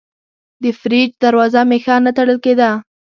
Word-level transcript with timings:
د 0.63 0.65
فریج 0.79 1.09
دروازه 1.23 1.61
مې 1.69 1.77
ښه 1.83 1.95
نه 2.05 2.11
تړل 2.17 2.37
کېده. 2.45 2.69